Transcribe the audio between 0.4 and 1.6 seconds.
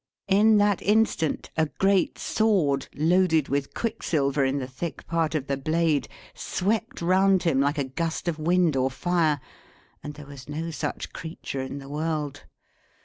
that instant,